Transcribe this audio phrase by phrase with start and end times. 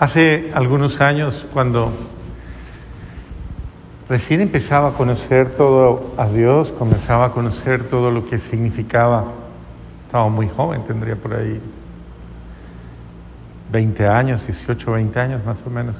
[0.00, 1.92] Hace algunos años, cuando
[4.08, 9.26] recién empezaba a conocer todo a Dios, comenzaba a conocer todo lo que significaba,
[10.06, 11.60] estaba muy joven, tendría por ahí
[13.70, 15.96] 20 años, 18, 20 años más o menos.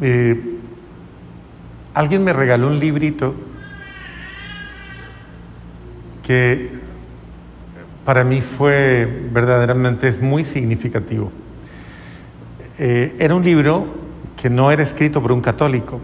[0.00, 0.60] Eh,
[1.92, 3.34] alguien me regaló un librito
[6.22, 6.70] que
[8.06, 11.30] para mí fue verdaderamente es muy significativo.
[12.78, 13.86] Eh, era un libro
[14.40, 15.98] que no era escrito por un católico,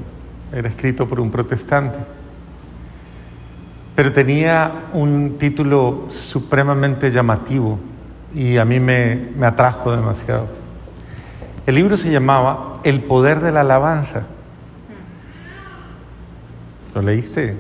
[0.52, 1.98] era escrito por un protestante,
[3.95, 7.78] pero tenía un título supremamente llamativo
[8.34, 10.48] y a mí me, me atrajo demasiado.
[11.64, 14.25] El libro se llamaba El poder de la alabanza.
[16.92, 17.56] ¿Lo leíste?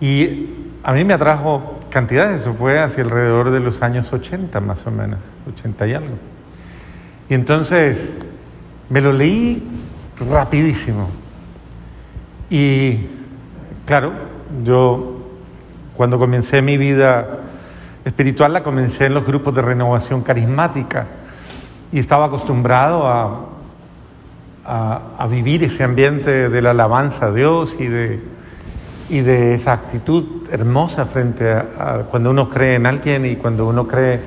[0.00, 0.48] Y
[0.82, 4.90] a mí me atrajo cantidades, eso fue hacia alrededor de los años 80 más o
[4.90, 6.14] menos, 80 y algo.
[7.28, 8.08] Y entonces
[8.88, 9.62] me lo leí
[10.18, 11.08] rapidísimo.
[12.48, 13.08] Y
[13.84, 14.12] claro,
[14.64, 15.22] yo
[15.96, 17.40] cuando comencé mi vida
[18.04, 21.06] espiritual la comencé en los grupos de renovación carismática
[21.92, 23.48] y estaba acostumbrado a,
[24.64, 28.22] a, vivir ese ambiente de la alabanza a Dios y de,
[29.12, 33.86] y de esa actitud hermosa frente a, cuando uno cree en alguien y cuando uno
[33.86, 34.18] cree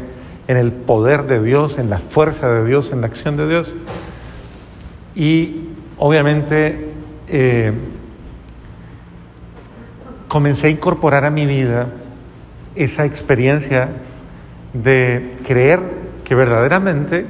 [0.47, 3.73] en el poder de Dios, en la fuerza de Dios, en la acción de Dios.
[5.15, 6.91] Y obviamente
[7.27, 7.73] eh,
[10.27, 11.87] comencé a incorporar a mi vida
[12.75, 13.89] esa experiencia
[14.73, 15.79] de creer
[16.23, 17.25] que verdaderamente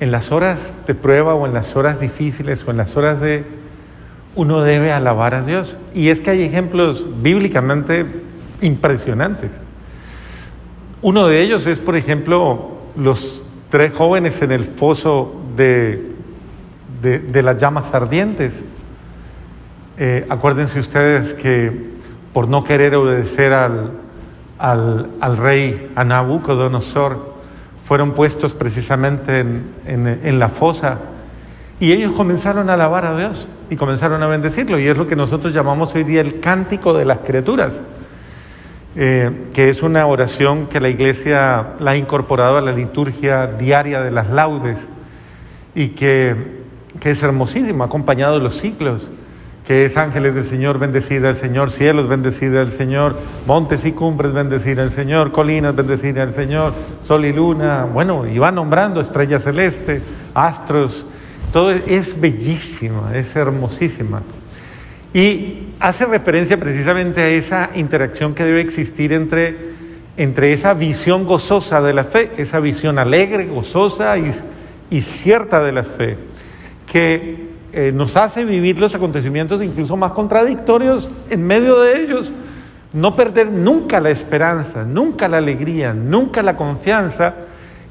[0.00, 3.44] en las horas de prueba o en las horas difíciles o en las horas de
[4.34, 5.78] uno debe alabar a Dios.
[5.94, 8.06] Y es que hay ejemplos bíblicamente
[8.60, 9.50] impresionantes.
[11.02, 16.12] Uno de ellos es, por ejemplo, los tres jóvenes en el foso de,
[17.02, 18.54] de, las llamas ardientes.
[19.98, 21.94] Eh, acuérdense ustedes que
[22.32, 23.92] por no querer obedecer al,
[24.58, 27.34] al, al rey a Nabucodonosor,
[27.86, 30.98] fueron puestos precisamente en, en, la fosa
[31.80, 34.78] y ellos comenzaron a alabar a Dios y comenzaron a bendecirlo.
[34.78, 37.72] Y es lo que nosotros llamamos hoy día el cántico de las criaturas,
[38.96, 44.00] eh, que es una oración que la iglesia la ha incorporado a la liturgia diaria
[44.02, 44.78] de las laudes
[45.74, 46.62] y que,
[47.00, 49.08] que es hermosísimo, acompañado de los ciclos
[49.66, 54.32] que es ángeles del Señor, bendecida el Señor, cielos, bendecida el Señor, montes y cumbres,
[54.32, 59.40] bendecida el Señor, colinas, bendecida el Señor, sol y luna, bueno, y va nombrando estrella
[59.40, 60.02] celeste,
[60.34, 61.06] astros,
[61.54, 64.22] todo es bellísimo, es hermosísima.
[65.12, 69.56] Y hace referencia precisamente a esa interacción que debe existir entre,
[70.16, 74.32] entre esa visión gozosa de la fe, esa visión alegre, gozosa y,
[74.90, 76.16] y cierta de la fe,
[76.90, 82.32] que eh, nos hace vivir los acontecimientos incluso más contradictorios en medio de ellos.
[82.92, 87.32] No perder nunca la esperanza, nunca la alegría, nunca la confianza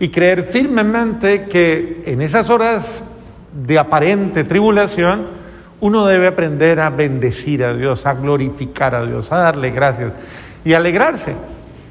[0.02, 3.06] y creer firmemente que en esas horas
[3.54, 5.44] de aparente tribulación
[5.84, 10.14] uno debe aprender a bendecir a Dios, a glorificar a Dios, a darle gracias
[10.64, 11.36] y alegrarse.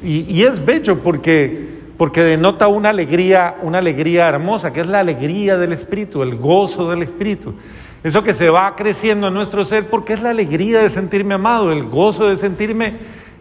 [0.03, 5.59] Y, es bello porque porque denota una alegría, una alegría hermosa, que es la alegría
[5.59, 7.55] del Espíritu, el gozo del Espíritu.
[8.03, 11.71] Eso que se va creciendo en nuestro ser porque es la alegría de sentirme amado,
[11.71, 12.95] el gozo de sentirme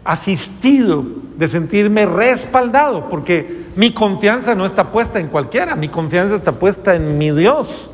[0.04, 1.04] asistido,
[1.36, 6.94] de sentirme respaldado, porque mi confianza no está puesta en cualquiera, mi confianza está puesta
[6.94, 7.90] en mi Dios.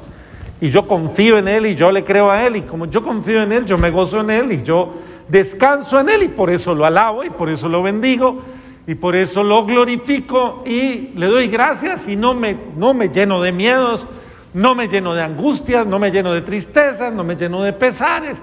[0.61, 2.57] Y yo confío en Él y yo le creo a Él.
[2.57, 4.95] Y como yo confío en Él, yo me gozo en Él y yo
[5.29, 8.43] descanso en Él y por eso lo alabo y por eso lo bendigo
[8.87, 13.43] y por eso lo glorifico y le doy gracias y no me, no me lleno
[13.43, 14.07] de miedos,
[14.55, 18.39] no me lleno de angustias, no me lleno de tristezas, no me lleno de pesares,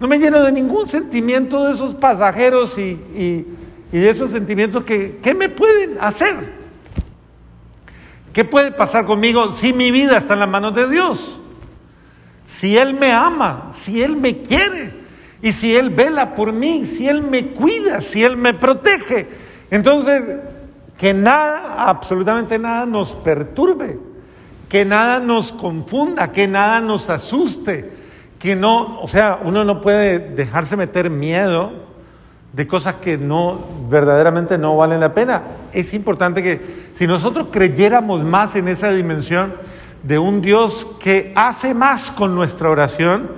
[0.00, 2.98] no me lleno de ningún sentimiento de esos pasajeros y,
[3.92, 6.60] de esos sentimientos que, ¿qué me pueden hacer?
[8.32, 11.39] ¿Qué puede pasar conmigo si mi vida está en las manos de Dios?
[12.58, 14.92] Si Él me ama, si Él me quiere
[15.42, 19.26] y si Él vela por mí, si Él me cuida, si Él me protege
[19.70, 20.22] entonces,
[20.98, 23.98] que nada, absolutamente nada nos perturbe,
[24.68, 27.92] que nada nos confunda, que nada nos asuste,
[28.38, 31.72] que no, o sea, uno no puede dejarse meter miedo
[32.52, 35.42] de cosas que no verdaderamente no valen la pena.
[35.72, 39.54] Es importante que si nosotros creyéramos más en esa dimensión
[40.02, 43.30] de un Dios que hace más con nuestra oración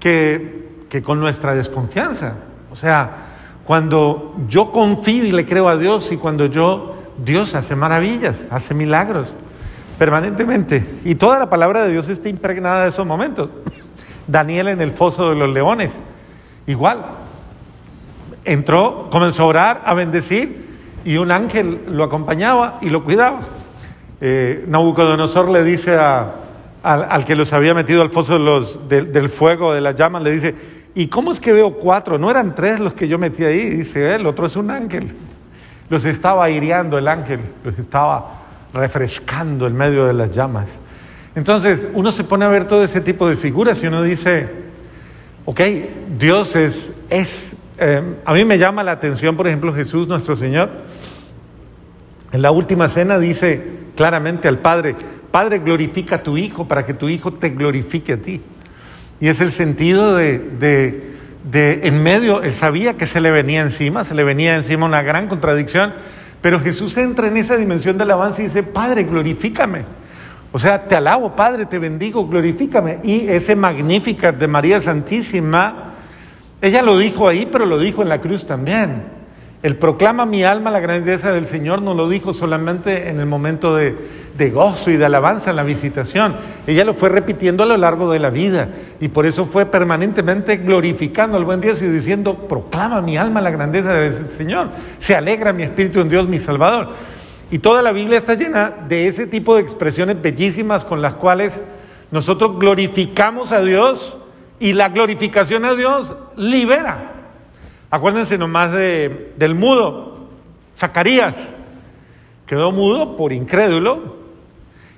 [0.00, 2.34] que, que con nuestra desconfianza.
[2.70, 3.26] O sea,
[3.64, 6.94] cuando yo confío y le creo a Dios y cuando yo
[7.24, 9.34] Dios hace maravillas, hace milagros
[9.98, 11.00] permanentemente.
[11.04, 13.50] Y toda la palabra de Dios está impregnada de esos momentos.
[14.26, 15.92] Daniel en el foso de los leones,
[16.66, 17.04] igual.
[18.44, 20.68] Entró, comenzó a orar, a bendecir,
[21.04, 23.40] y un ángel lo acompañaba y lo cuidaba.
[24.20, 28.38] Eh, Nabucodonosor le dice al, que los había metido al foso
[28.88, 30.54] del fuego, de las llamas, le dice,
[30.94, 32.18] ¿y cómo es que veo cuatro?
[32.18, 35.14] No eran tres los que yo metí ahí, dice, el otro es un ángel.
[35.88, 38.42] Los estaba aireando el ángel, los estaba
[38.74, 40.68] refrescando en medio de las llamas.
[41.34, 44.48] Entonces uno se pone a ver todo ese tipo de figuras y uno dice,
[45.44, 45.60] ok,
[46.18, 46.92] Dios es,
[47.78, 50.68] eh, a mí me llama la atención, por ejemplo, Jesús nuestro Señor,
[52.32, 54.94] en la última cena dice claramente al Padre,
[55.32, 58.40] Padre, glorifica a tu Hijo para que tu Hijo te glorifique a ti.
[59.18, 61.14] Y es el sentido de, de,
[61.50, 65.02] de, en medio, él sabía que se le venía encima, se le venía encima una
[65.02, 65.94] gran contradicción,
[66.40, 69.82] pero Jesús entra en esa dimensión de alabanza y dice, Padre, glorifícame.
[70.52, 73.00] O sea, te alabo, Padre, te bendigo, glorifícame.
[73.02, 75.94] Y ese Magnificat de María Santísima,
[76.62, 79.17] ella lo dijo ahí, pero lo dijo en la cruz también.
[79.60, 83.74] El proclama mi alma la grandeza del Señor no lo dijo solamente en el momento
[83.74, 83.96] de,
[84.52, 86.36] gozo y de alabanza en la visitación.
[86.68, 88.68] Ella lo fue repitiendo a lo largo de la vida
[89.00, 93.50] y por eso fue permanentemente glorificando al buen Dios y diciendo, proclama mi alma la
[93.50, 94.68] grandeza del Señor.
[95.00, 96.90] Se alegra mi espíritu en Dios mi Salvador.
[97.50, 101.60] Y toda la Biblia está llena de ese tipo de expresiones bellísimas con las cuales
[102.12, 104.16] nosotros glorificamos a Dios
[104.60, 107.17] y la glorificación a Dios libera.
[107.90, 110.28] Acuérdense nomás de, del mudo,
[110.76, 111.34] Zacarías.
[112.46, 114.16] Quedó mudo por incrédulo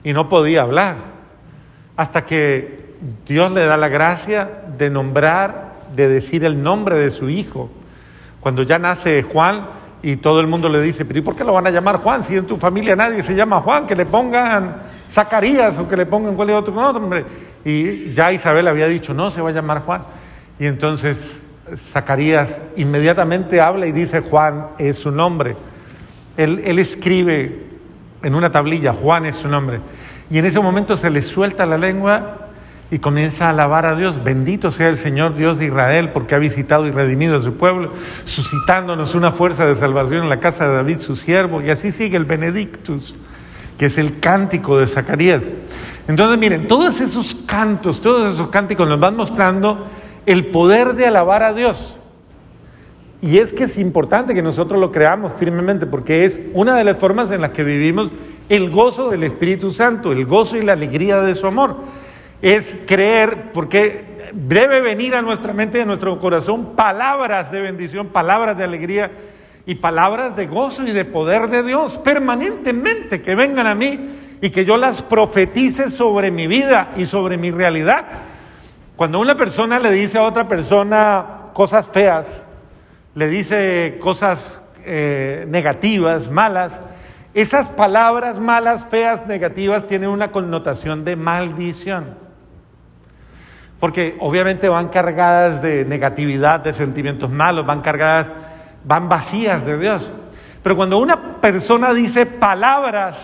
[0.02, 0.96] y no podía hablar.
[1.96, 2.94] Hasta que
[3.26, 7.70] Dios le da la gracia de nombrar, de decir el nombre de su hijo.
[8.40, 9.68] Cuando ya nace Juan
[10.02, 12.24] y todo el mundo le dice, pero ¿y por qué lo van a llamar Juan?
[12.24, 14.76] Si en tu familia nadie se llama Juan, que le pongan
[15.10, 17.24] Zacarías o que le pongan cualquier otro nombre.
[17.64, 20.02] Y ya Isabel había dicho, no, se va a llamar Juan.
[20.58, 21.39] Y entonces
[21.76, 25.56] Zacarías inmediatamente habla y dice, Juan es su nombre.
[26.36, 27.66] Él, él, escribe
[28.22, 29.80] en una tablilla, Juan es su nombre.
[30.30, 32.50] Y en ese momento se le suelta la lengua
[32.90, 34.22] y comienza a alabar a Dios.
[34.22, 37.92] Bendito sea el Señor Dios de Israel porque ha visitado y redimido a su pueblo,
[38.24, 41.62] suscitándonos una fuerza de salvación en la casa de David, su siervo.
[41.62, 43.14] Y así sigue el Benedictus,
[43.78, 45.44] que es el cántico de Zacarías.
[46.08, 49.86] Entonces, miren, todos esos cantos, todos esos cánticos nos van mostrando
[50.26, 51.96] el poder de alabar a Dios.
[53.22, 56.98] Y es que es importante que nosotros lo creamos firmemente porque es una de las
[56.98, 58.10] formas en las que vivimos
[58.48, 61.76] el gozo del Espíritu Santo, el gozo y la alegría de su amor.
[62.40, 68.08] Es creer porque debe venir a nuestra mente y a nuestro corazón palabras de bendición,
[68.08, 69.10] palabras de alegría
[69.66, 73.98] y palabras de gozo y de poder de Dios permanentemente que vengan a mí
[74.40, 78.06] y que yo las profetice sobre mi vida y sobre mi realidad.
[79.00, 81.24] Cuando una persona le dice a otra persona
[81.54, 82.26] cosas feas,
[83.14, 86.78] le dice cosas eh, negativas, malas,
[87.32, 92.14] esas palabras malas, feas, negativas tienen una connotación de maldición.
[93.78, 98.26] Porque obviamente van cargadas de negatividad, de sentimientos malos, van cargadas,
[98.84, 100.12] van vacías de Dios.
[100.62, 103.16] Pero cuando una persona dice palabras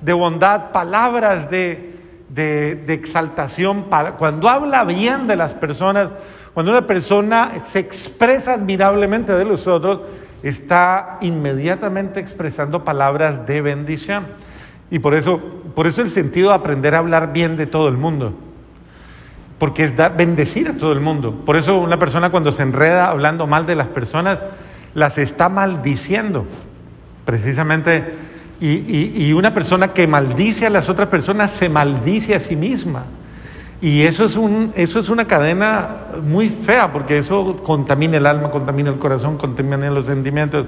[0.00, 2.01] de bondad, palabras de,
[2.34, 3.86] de, exaltación,
[4.18, 6.10] cuando habla bien de las personas,
[6.54, 10.00] cuando una persona se expresa admirablemente de los otros,
[10.42, 14.26] está inmediatamente expresando palabras de bendición.
[14.90, 15.40] Y por eso,
[15.74, 18.34] por eso el sentido de aprender a hablar bien de todo el mundo.
[19.58, 21.42] Porque es dar, bendecir a todo el mundo.
[21.46, 24.38] Por eso una persona cuando se enreda hablando mal de las personas,
[24.94, 26.46] las está maldiciendo.
[27.24, 28.31] Precisamente
[28.64, 33.04] y, una persona que maldice a las otras personas se maldice a sí misma.
[33.80, 35.88] Y eso es, un, eso es una cadena
[36.22, 40.66] muy fea porque eso contamina el alma, contamina el corazón, contamina los sentimientos.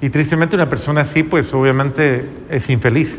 [0.00, 3.18] Y tristemente una persona así, pues obviamente es infeliz.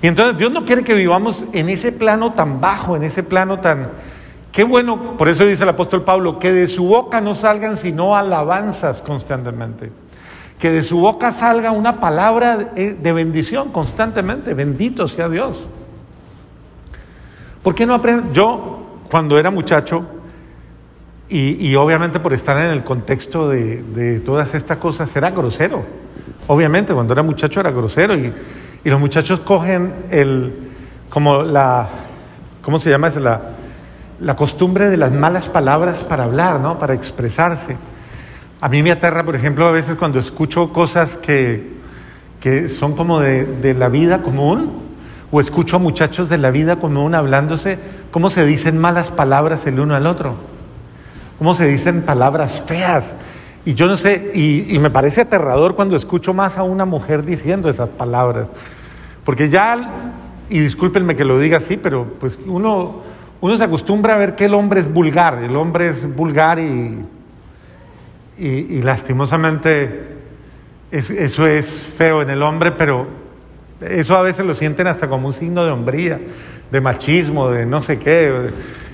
[0.00, 3.60] Y entonces Dios no quiere que vivamos en ese plano tan bajo, en ese plano
[3.60, 3.88] tan...
[4.50, 8.16] Qué bueno, por eso dice el apóstol Pablo, que de su boca no salgan sino
[8.16, 9.90] alabanzas constantemente
[10.62, 14.54] que de su boca salga una palabra de bendición constantemente.
[14.54, 15.58] Bendito sea Dios.
[17.64, 18.32] ¿Por qué no aprende?
[18.32, 20.06] Yo, cuando era muchacho,
[21.28, 25.82] y, obviamente por estar en el contexto de, todas estas cosas, era grosero.
[26.46, 28.14] Obviamente, cuando era muchacho era grosero.
[28.14, 28.32] Y,
[28.84, 30.70] los muchachos cogen el,
[31.08, 31.88] como la,
[32.62, 33.10] ¿cómo se llama?
[33.10, 33.40] La,
[34.20, 36.78] la costumbre de las malas palabras para hablar, ¿no?
[36.78, 37.76] Para expresarse.
[38.62, 41.72] A mí me aterra, por ejemplo, a veces cuando escucho cosas que,
[42.38, 44.70] que son como de, de la vida común,
[45.32, 47.80] o escucho a muchachos de la vida común hablándose,
[48.12, 50.36] cómo se dicen malas palabras el uno al otro,
[51.38, 53.04] cómo se dicen palabras feas.
[53.64, 57.68] Y yo no sé, y, me parece aterrador cuando escucho más a una mujer diciendo
[57.68, 58.46] esas palabras,
[59.24, 59.90] porque ya,
[60.48, 63.02] y discúlpenme que lo diga así, pero pues uno,
[63.40, 67.00] uno se acostumbra a ver que el hombre es vulgar, el hombre es vulgar y,
[68.38, 70.06] y, lastimosamente
[70.90, 73.06] es- eso es feo en el hombre, pero
[73.80, 76.20] eso a veces lo sienten hasta como un signo de hombría,
[76.70, 78.50] de machismo, de no sé qué.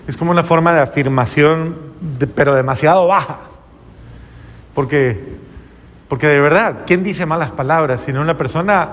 [0.07, 1.77] Es como una forma de afirmación,
[2.35, 3.41] pero demasiado baja.
[4.75, 5.19] Porque,
[6.09, 8.03] porque de verdad, ¿quién dice malas palabras?
[8.07, 8.89] Sino una persona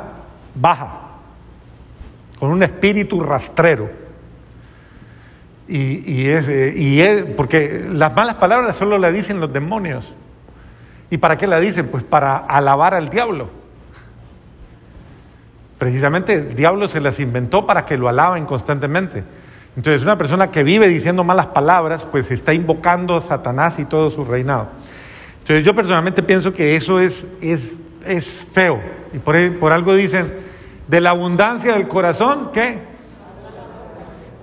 [0.56, 1.02] baja,
[2.40, 3.90] con un espíritu rastrero.
[5.68, 10.14] Y, y es, eh, y es- porque las malas palabras solo las dicen los demonios.
[11.10, 11.88] ¿Y para qué la dicen?
[11.88, 13.50] Pues para alabar al diablo.
[15.78, 19.24] Precisamente el diablo se las inventó para que lo alaben constantemente.
[19.76, 24.10] Entonces una persona que vive diciendo malas palabras, pues está invocando a Satanás y todo
[24.10, 24.70] su reinado.
[25.40, 28.80] Entonces yo personalmente pienso que eso es, es, es feo.
[29.14, 30.34] Y por, por algo dicen,
[30.88, 32.80] de la abundancia del corazón, ¿qué?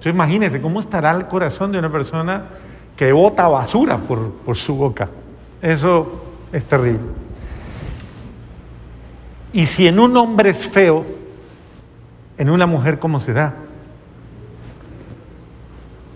[0.02, 2.45] Entonces imagínense cómo estará el corazón de una persona
[2.97, 5.09] que bota basura por, por su boca.
[5.62, 7.01] Eso es terrible.
[9.53, 11.05] Y si en un hombre es feo,
[12.39, 13.55] en una mujer, ¿cómo será?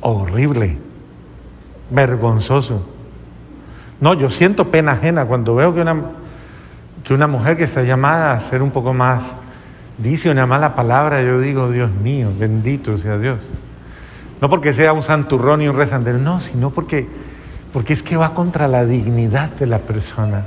[0.00, 0.78] Horrible,
[1.90, 2.83] vergonzoso.
[4.00, 6.02] No, yo siento pena ajena cuando veo que una,
[7.05, 9.23] que una mujer que está llamada a ser un poco más,
[9.99, 13.38] dice una mala palabra, yo digo, Dios mío, bendito sea Dios.
[14.40, 17.09] No porque sea un santurrón y un rezandero, no, sino porque,
[17.76, 20.47] porque es que va contra la dignidad de la persona.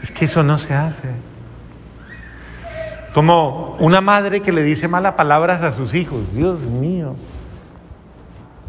[0.00, 1.08] Es que eso no se hace.
[3.12, 6.20] Como una madre que le dice malas palabras a sus hijos.
[6.32, 7.16] Dios mío.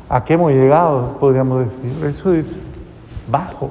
[0.10, 1.20] ¿A qué hemos llegado?
[1.20, 2.04] Podríamos decir.
[2.04, 2.48] Eso es
[3.30, 3.70] bajo.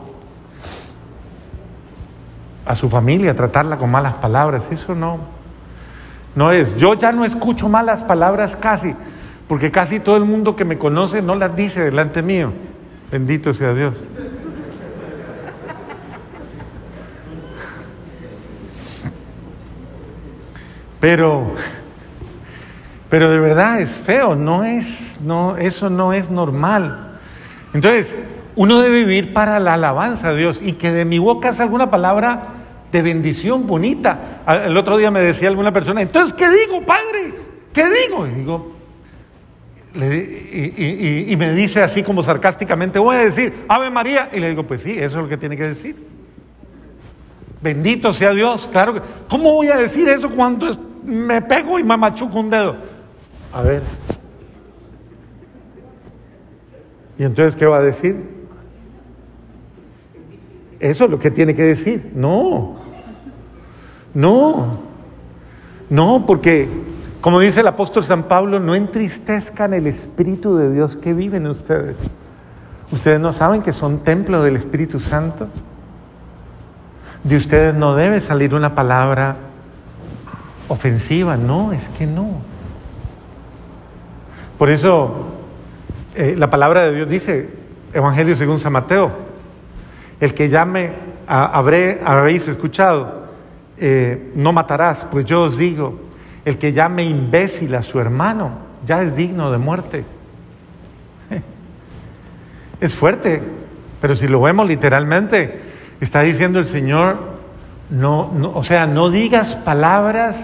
[2.64, 4.62] A su familia tratarla con malas palabras.
[4.70, 5.18] Eso no.
[6.36, 6.76] No es.
[6.76, 8.94] Yo ya no escucho malas palabras casi.
[9.48, 12.52] Porque casi todo el mundo que me conoce no las dice delante mío.
[13.10, 13.94] Bendito sea Dios.
[21.00, 21.54] Pero,
[23.08, 27.18] pero de verdad es feo, no es, no, eso no es normal.
[27.74, 28.14] Entonces,
[28.56, 31.90] uno debe vivir para la alabanza a Dios y que de mi boca salga una
[31.90, 32.42] palabra
[32.90, 34.42] de bendición bonita.
[34.64, 37.34] El otro día me decía alguna persona, entonces, ¿qué digo, padre?
[37.72, 38.26] ¿Qué digo?
[38.26, 38.75] Y digo,
[39.96, 44.30] y, me dice así como sarcásticamente, voy a decir, Ave María.
[44.32, 45.96] Y le digo, pues sí, eso es lo que tiene que decir.
[47.62, 49.00] Bendito sea Dios, claro que.
[49.28, 50.66] ¿Cómo voy a decir eso cuando
[51.04, 52.76] me pego y me machuco un dedo?
[53.52, 53.82] A ver.
[57.18, 58.36] ¿Y entonces qué va a decir?
[60.78, 62.12] Eso es lo que tiene que decir.
[62.14, 62.76] No.
[64.12, 64.78] No.
[65.88, 66.68] No, porque,
[67.26, 71.48] como dice el apóstol San Pablo, no entristezcan el Espíritu de Dios que vive en
[71.48, 71.96] ustedes.
[72.92, 75.48] ¿Ustedes no saben que son templo del Espíritu Santo?
[77.24, 79.38] De ustedes no debe salir una palabra
[80.68, 82.28] ofensiva, no, es que no.
[84.56, 85.26] Por eso
[86.14, 87.50] eh, la palabra de Dios dice,
[87.92, 89.10] Evangelio según San Mateo,
[90.20, 90.92] el que llame,
[91.26, 93.24] a, habré, habréis escuchado,
[93.78, 96.05] eh, no matarás, pues yo os digo,
[96.46, 98.52] el que llame imbécil a su hermano
[98.86, 100.04] ya es digno de muerte.
[102.80, 103.42] Es fuerte,
[104.00, 105.62] pero si lo vemos literalmente,
[106.00, 107.18] está diciendo el Señor,
[107.90, 110.36] no, o sea, no digas palabras,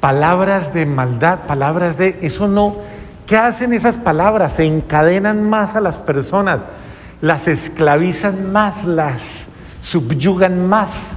[0.00, 2.76] palabras de maldad, palabras de, eso no,
[3.26, 4.52] ¿qué hacen esas palabras?
[4.52, 6.60] Se encadenan más a las personas,
[7.20, 9.46] las esclavizan más, las
[9.80, 11.16] subyugan más.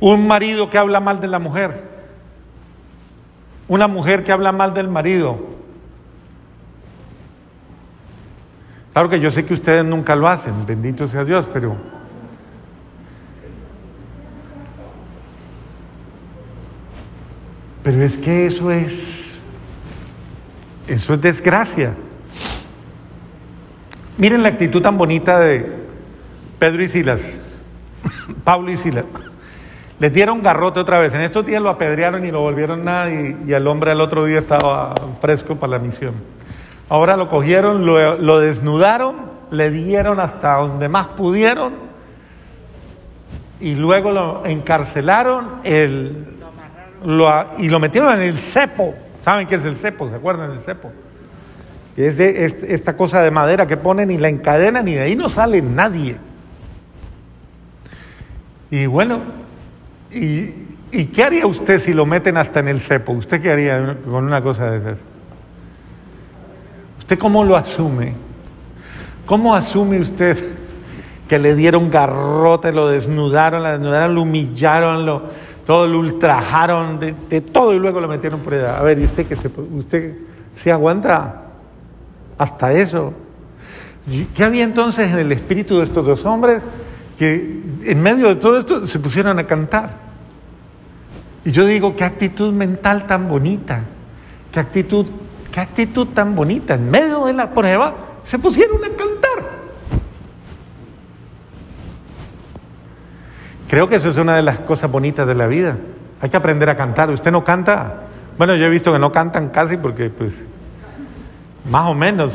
[0.00, 1.84] Un marido que habla mal de la mujer,
[3.68, 5.38] una mujer que habla mal del marido.
[8.92, 11.76] Claro que yo sé que ustedes nunca lo hacen, bendito sea Dios, pero
[17.82, 19.20] pero es que eso es
[20.88, 21.94] eso es desgracia.
[24.18, 25.72] Miren la actitud tan bonita de
[26.58, 27.20] Pedro y Silas,
[28.44, 29.04] Pablo y Silas.
[30.00, 31.14] Les dieron garrote otra vez.
[31.14, 34.24] En estos días lo apedrearon y lo volvieron nada y, y el hombre al otro
[34.24, 36.14] día estaba fresco para la misión.
[36.88, 39.16] Ahora lo cogieron, lo, lo desnudaron,
[39.50, 41.74] le dieron hasta donde más pudieron
[43.60, 46.26] y luego lo encarcelaron el,
[47.04, 47.28] lo,
[47.58, 48.94] y lo metieron en el cepo.
[49.22, 50.08] ¿Saben qué es el cepo?
[50.08, 50.90] ¿Se acuerdan del cepo?
[51.94, 55.14] Que es, de, esta cosa de madera que ponen y la encadenan y de ahí
[55.14, 56.16] no sale nadie.
[58.70, 59.20] Y bueno,
[60.12, 60.54] y,
[60.92, 63.12] ¿y qué haría usted si lo meten hasta en el cepo?
[63.12, 64.98] ¿Usted qué haría con una cosa de esas?
[66.98, 68.14] ¿Usted cómo lo asume?
[69.26, 70.56] ¿Cómo asume usted
[71.30, 75.22] que le dieron garrote, lo desnudaron, desnudaron, lo humillaron, lo,
[75.64, 78.80] todo lo ultrajaron, de, todo y luego lo metieron por allá.
[78.80, 80.16] A ver, ¿y usted qué se, usted
[80.60, 81.42] se aguanta
[82.36, 83.12] hasta eso?
[84.34, 86.64] ¿Qué había entonces en el espíritu de estos dos hombres
[87.20, 89.90] que en medio de todo esto se pusieron a cantar?
[91.44, 93.82] Y yo digo, qué actitud mental tan bonita,
[94.50, 95.04] qué actitud,
[95.52, 96.76] qué actitud tan bonita.
[96.76, 99.50] En medio de la prueba se pusieron a cantar.
[103.68, 105.76] Creo que eso es una de las cosas bonitas de la vida.
[106.22, 107.10] Hay que aprender a cantar.
[107.10, 108.04] ¿Usted no canta?
[108.38, 110.32] Bueno, yo he visto que no cantan casi porque, pues,
[111.70, 112.32] más o menos.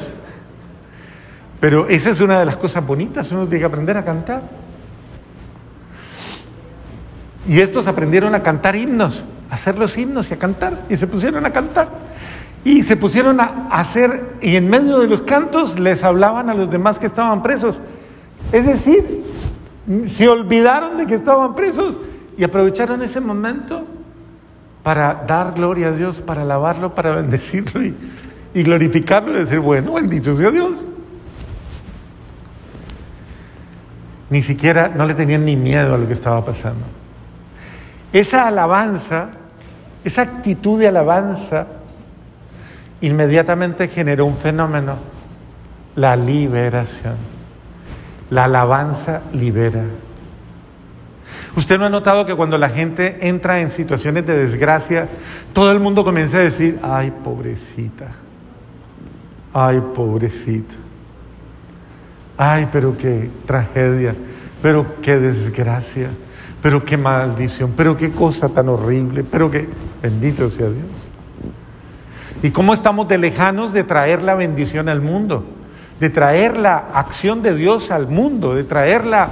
[1.59, 3.31] Pero esa es una de las cosas bonitas.
[3.31, 4.43] Uno tiene que aprender a cantar.
[7.47, 10.83] Y estos aprendieron a cantar himnos, a hacer los himnos y a cantar.
[10.89, 11.89] Y se pusieron a cantar.
[12.63, 16.69] Y se pusieron a hacer, y en medio de los cantos les hablaban a los
[16.69, 17.79] demás que estaban presos.
[18.51, 19.23] Es decir,
[20.07, 21.99] se olvidaron de que estaban presos
[22.37, 23.85] y aprovecharon ese momento
[24.81, 27.95] para dar gloria a Dios, para alabarlo, para bendecirlo y,
[28.63, 30.85] glorificarlo y decir, bueno, bendito sea Dios.
[34.29, 36.85] Ni siquiera, no le tenían ni miedo a lo que estaba pasando.
[38.15, 39.27] Esa alabanza,
[40.05, 41.67] esa actitud de alabanza,
[43.01, 44.95] inmediatamente generó un fenómeno,
[45.97, 47.15] la liberación.
[48.29, 49.83] La alabanza libera.
[51.57, 55.09] ¿Usted no ha notado que cuando la gente entra en situaciones de desgracia,
[55.51, 58.07] todo el mundo comienza a decir, ay, pobrecita,
[59.53, 60.75] ay, pobrecito,
[62.37, 64.15] ay, pero qué tragedia,
[64.61, 66.11] pero qué desgracia,
[66.65, 69.69] pero qué maldición, pero qué cosa tan horrible, pero qué
[70.01, 70.87] bendito sea Dios.
[72.41, 75.45] ¿Y cómo estamos de lejanos de traer la bendición al mundo?
[75.99, 79.29] de traer la acción de Dios al mundo, de traer la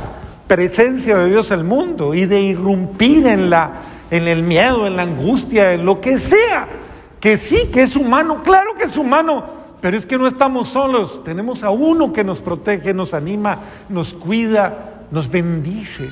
[0.48, 3.72] presencia de Dios al mundo y de irrumpir en, la,
[4.12, 6.68] en el miedo, en la angustia, en lo que sea.
[7.20, 9.44] Que sí, que es humano, claro que es humano,
[9.82, 14.14] pero es que no estamos solos, tenemos a uno que nos protege, nos anima, nos
[14.14, 16.10] cuida, nos bendice.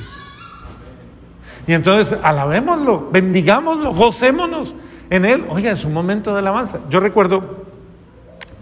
[1.68, 4.74] Y entonces alabémoslo, bendigámoslo, gocémonos
[5.10, 5.46] en él.
[5.50, 6.80] Oiga, es un momento de alabanza.
[6.90, 7.66] Yo recuerdo,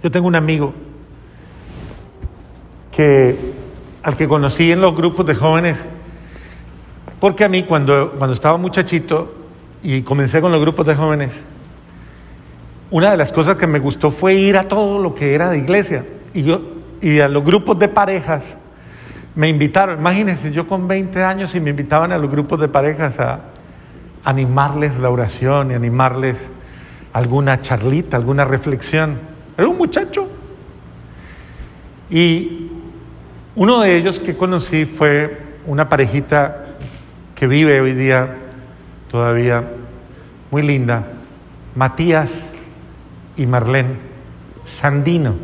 [0.04, 0.74] yo tengo un amigo,
[4.04, 5.78] al que conocí en los grupos de jóvenes,
[7.20, 9.34] porque a mí cuando, cuando estaba muchachito
[9.82, 11.32] y comencé con los grupos de jóvenes,
[12.92, 15.60] una de las cosas que me gustó fue ir a todo lo que era de
[15.60, 16.06] iglesia.
[16.34, 16.62] Y, yo,
[17.02, 18.44] y a los grupos de parejas
[19.40, 23.18] me invitaron, imagínense, yo con 20 años y me invitaban a los grupos de parejas
[23.22, 23.40] a
[24.26, 26.50] animarles la oración y animarles
[27.14, 29.18] alguna charlita, alguna reflexión.
[29.58, 30.28] Era un muchacho.
[32.10, 32.70] Y
[33.56, 36.66] uno de ellos que conocí fue una parejita
[37.34, 38.36] que vive hoy día
[39.10, 39.64] todavía
[40.52, 41.14] muy linda,
[41.76, 42.30] Matías
[43.38, 43.96] y Marlene
[44.66, 45.36] Sandino.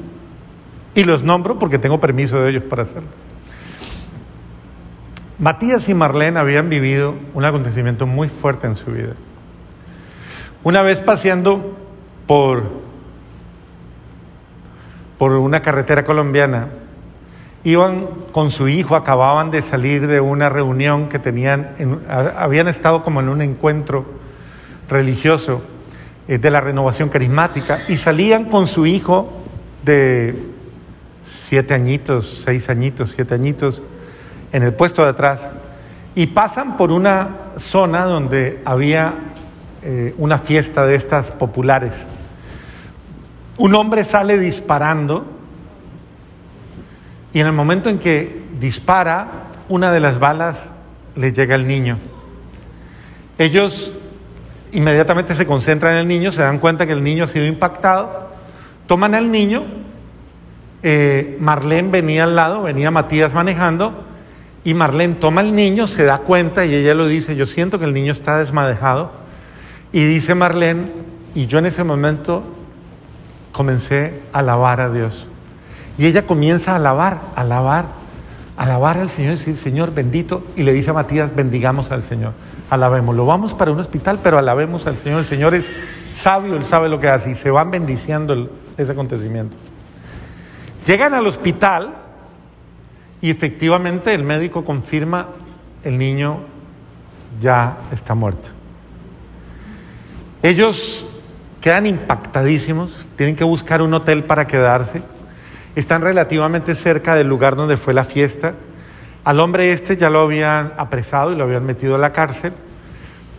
[0.93, 3.23] Y los nombro porque tengo permiso de ellos para hacerlo.
[5.37, 9.13] Matías y Marlene habían vivido un acontecimiento muy fuerte en su vida.
[10.63, 11.77] Una vez paseando
[12.25, 12.63] por,
[15.17, 16.69] por una carretera colombiana,
[17.65, 22.03] iban con su hijo, acababan de salir de una reunión que tenían,
[22.37, 24.05] habían estado como en un encuentro
[24.87, 25.61] religioso
[26.27, 29.43] eh, de la renovación carismática y salían con su hijo
[29.83, 30.35] de
[31.25, 33.81] siete añitos, seis añitos, siete añitos,
[34.55, 35.41] en el puesto de atrás
[36.15, 39.15] y pasan por una zona donde había
[39.83, 41.93] eh, una fiesta de estas populares.
[43.57, 45.25] Un hombre sale disparando
[47.33, 49.27] y en el momento en que dispara,
[49.67, 50.57] una de las balas
[51.17, 51.97] le llega al niño.
[53.37, 53.91] Ellos
[54.71, 58.29] inmediatamente se concentran en el niño, se dan cuenta que el niño ha sido impactado,
[58.87, 59.65] toman al niño,
[60.81, 64.04] eh, Marlene venía al lado, venía Matías manejando,
[64.65, 67.85] y Marlene toma al niño, se da cuenta y ella lo dice, yo siento que
[67.85, 69.11] el niño está desmadejado,
[69.93, 70.87] y dice Marlene,
[71.35, 72.43] y yo en ese momento
[73.51, 75.27] comencé a alabar a Dios.
[75.99, 77.85] Y ella comienza a alabar, a alabar,
[78.57, 82.33] alabar al Señor decir, Señor bendito, y le dice a Matías, bendigamos al Señor,
[82.71, 83.23] alabémoslo.
[83.27, 85.19] Vamos para un hospital, pero alabemos al Señor.
[85.19, 85.71] El Señor es
[86.13, 89.55] sabio, Él sabe lo que hace y se van bendiciendo ese acontecimiento.
[90.87, 92.04] Llegan al hospital
[93.25, 95.29] y efectivamente el médico confirma,
[95.83, 96.41] el niño
[97.41, 98.49] ya está muerto.
[100.43, 101.07] Ellos
[101.59, 105.01] quedan impactadísimos, tienen que buscar un hotel para quedarse
[105.75, 108.53] están relativamente cerca del lugar donde fue la fiesta.
[109.23, 112.53] Al hombre este ya lo habían apresado y lo habían metido a la cárcel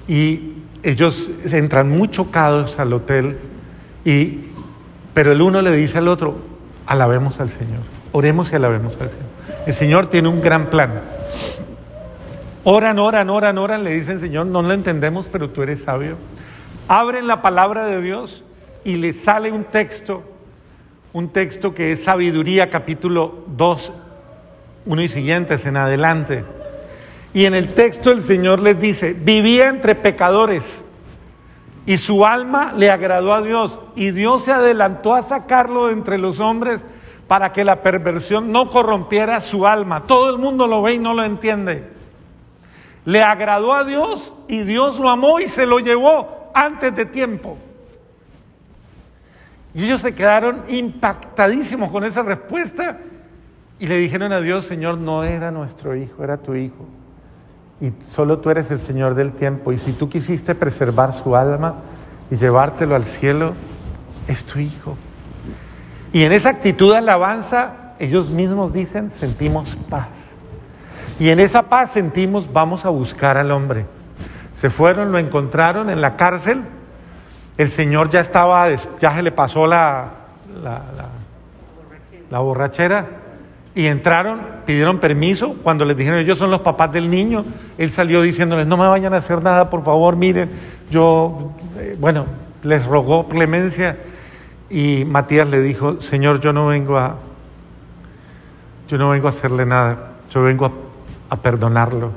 [0.08, 3.38] y ellos entran muy chocados al hotel
[4.04, 4.46] y
[5.14, 6.38] pero el uno le dice al otro,
[6.88, 9.35] alabemos al Señor, oremos y alabemos al Señor.
[9.66, 11.02] El Señor tiene un gran plan.
[12.64, 16.16] Oran, oran, oran, oran, le dicen, Señor, no lo entendemos, pero tú eres sabio.
[16.88, 18.44] Abren la palabra de Dios
[18.84, 20.22] y le sale un texto
[21.16, 23.90] un texto que es Sabiduría capítulo 2,
[24.84, 26.44] 1 y siguientes en adelante.
[27.32, 30.62] Y en el texto el Señor les dice, vivía entre pecadores
[31.86, 36.18] y su alma le agradó a Dios y Dios se adelantó a sacarlo de entre
[36.18, 36.82] los hombres
[37.28, 40.04] para que la perversión no corrompiera su alma.
[40.06, 41.90] Todo el mundo lo ve y no lo entiende.
[43.04, 47.56] Le agradó a Dios y Dios lo amó y se lo llevó antes de tiempo.
[49.74, 52.98] Y ellos se quedaron impactadísimos con esa respuesta
[53.78, 56.86] y le dijeron a Dios, Señor, no era nuestro hijo, era tu hijo.
[57.80, 59.72] Y solo tú eres el Señor del tiempo.
[59.72, 61.74] Y si tú quisiste preservar su alma
[62.30, 63.52] y llevártelo al cielo,
[64.28, 64.96] es tu hijo.
[66.16, 70.08] Y en esa actitud de alabanza, ellos mismos dicen, sentimos paz.
[71.20, 73.84] Y en esa paz sentimos, vamos a buscar al hombre.
[74.54, 76.62] Se fueron, lo encontraron en la cárcel
[77.58, 78.66] el Señor ya estaba,
[78.98, 80.08] ya se le pasó la,
[82.30, 83.08] la, borrachera
[83.74, 85.56] y entraron, pidieron permiso.
[85.62, 87.44] Cuando les dijeron, ellos son los papás del niño,
[87.76, 90.50] él salió diciéndoles, no me vayan a hacer nada, por favor, miren,
[90.90, 92.24] yo, eh, bueno,
[92.62, 93.98] les rogó clemencia
[94.70, 97.16] y Matías le dijo, Señor, yo no vengo a,
[98.88, 100.72] yo no vengo a hacerle nada, yo vengo
[101.28, 102.10] a perdonarlo,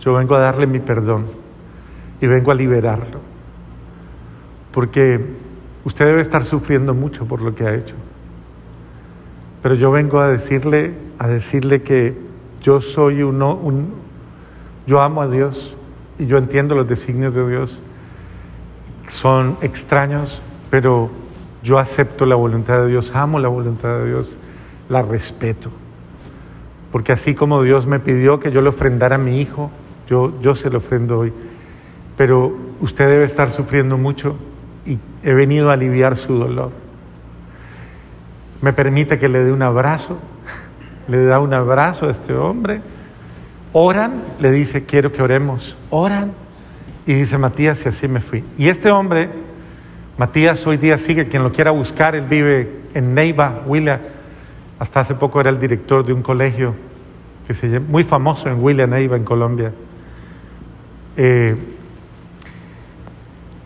[0.00, 1.26] yo vengo a darle mi perdón
[2.20, 3.30] y vengo a liberarlo
[4.72, 5.20] porque
[5.84, 7.94] usted debe estar sufriendo mucho por lo que ha hecho.
[9.62, 12.16] Pero yo vengo a decirle, a decirle que
[12.62, 13.94] yo soy uno, un,
[14.86, 15.76] yo amo a Dios
[16.18, 17.78] y yo entiendo los designios de Dios.
[19.08, 21.10] Son extraños, pero
[21.62, 24.30] yo acepto la voluntad de Dios, amo la voluntad de Dios,
[24.88, 25.70] la respeto.
[26.90, 29.70] Porque así como Dios me pidió que yo le ofrendara a mi hijo,
[30.08, 31.32] yo, yo se lo ofrendo hoy.
[32.16, 34.36] Pero usted debe estar sufriendo mucho
[34.86, 36.70] y he venido a aliviar su dolor.
[38.60, 40.18] Me permite que le dé un abrazo,
[41.08, 42.80] le da un abrazo a este hombre.
[43.72, 45.76] Oran, le dice, quiero que oremos.
[45.90, 46.32] Oran.
[47.06, 48.44] Y dice Matías, y así me fui.
[48.58, 49.30] Y este hombre,
[50.20, 54.00] Matías, hoy día sigue, quien lo quiera buscar, él vive en Neiva, Huila.
[54.78, 56.74] Hasta hace poco era el director de un colegio
[57.46, 59.72] que se llama, muy famoso en Huila, Neiva, en Colombia.
[61.16, 61.56] Eh,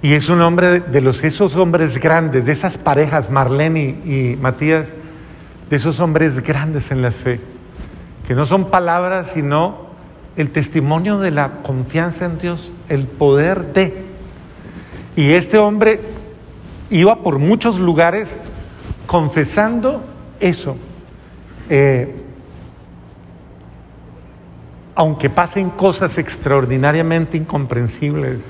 [0.01, 4.87] y es un hombre de los, esos hombres grandes, de esas parejas, Marlene y, Matías,
[5.69, 7.41] de esos hombres grandes en la fe,
[8.29, 9.89] que no son palabras, sino
[10.37, 14.05] el testimonio de la confianza en Dios, el poder de.
[15.17, 15.99] Y este hombre
[16.91, 18.35] iba por muchos lugares
[19.07, 20.03] confesando
[20.41, 20.77] eso.
[21.69, 22.15] Eh,
[24.95, 28.41] aunque pasen cosas extraordinariamente incomprensibles,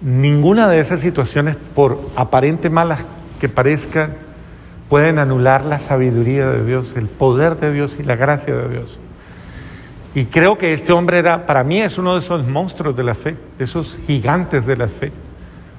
[0.00, 3.00] Ninguna de esas situaciones, por aparente malas
[3.40, 4.14] que parezcan,
[4.90, 8.98] pueden anular la sabiduría de Dios, el poder de Dios y la gracia de Dios.
[10.14, 13.14] Y creo que este hombre era, para mí es uno de esos monstruos de la
[13.14, 15.12] fe, de esos gigantes de la fe,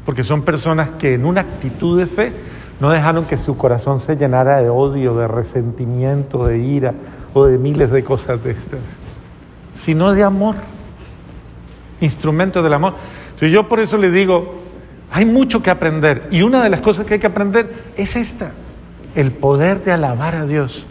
[0.07, 2.31] porque son personas que en una actitud de fe
[2.79, 6.93] no dejaron que su corazón se llenara de odio, de resentimiento, de ira
[7.33, 8.79] o de miles de cosas de estas,
[9.75, 10.55] sino de amor,
[11.99, 12.93] instrumento del amor
[13.41, 14.55] yo por eso le digo,
[15.11, 18.53] hay mucho que aprender y una de las cosas que hay que aprender es esta,
[19.13, 20.85] el poder de alabar a Dios.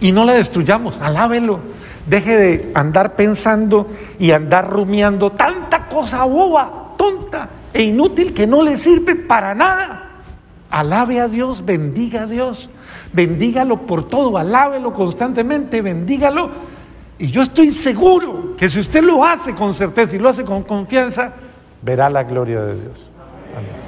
[0.00, 1.60] Y no la destruyamos, alábelo.
[2.08, 3.86] Deje de andar pensando
[4.18, 10.08] y andar rumiando tanta cosa boba, tonta e inútil que no le sirve para nada.
[10.70, 12.70] Alabe a Dios, bendiga a Dios,
[13.12, 16.50] bendígalo por todo, alábelo constantemente, bendígalo.
[17.18, 20.62] Y yo estoy seguro que si usted lo hace con certeza y lo hace con
[20.62, 21.34] confianza,
[21.82, 23.10] verá la gloria de Dios.
[23.54, 23.85] Amén.